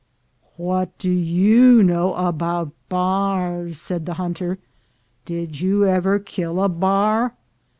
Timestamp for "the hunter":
4.07-4.57